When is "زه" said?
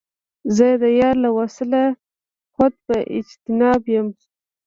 0.55-0.67